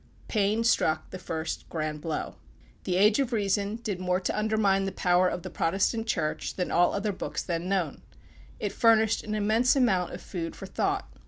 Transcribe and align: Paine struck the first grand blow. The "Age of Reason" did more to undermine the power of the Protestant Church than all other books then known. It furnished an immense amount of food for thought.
Paine 0.27 0.63
struck 0.63 1.11
the 1.11 1.19
first 1.19 1.69
grand 1.69 2.01
blow. 2.01 2.33
The 2.85 2.95
"Age 2.95 3.19
of 3.19 3.31
Reason" 3.31 3.75
did 3.75 3.99
more 3.99 4.19
to 4.19 4.35
undermine 4.35 4.85
the 4.85 4.91
power 4.91 5.27
of 5.29 5.43
the 5.43 5.51
Protestant 5.51 6.07
Church 6.07 6.55
than 6.55 6.71
all 6.71 6.93
other 6.95 7.11
books 7.11 7.43
then 7.43 7.69
known. 7.69 8.01
It 8.59 8.71
furnished 8.71 9.23
an 9.23 9.35
immense 9.35 9.75
amount 9.75 10.13
of 10.13 10.19
food 10.23 10.55
for 10.55 10.65
thought. 10.65 11.07